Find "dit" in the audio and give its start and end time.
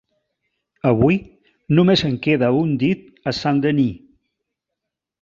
2.87-3.07